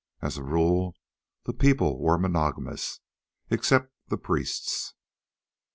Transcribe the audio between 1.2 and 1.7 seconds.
the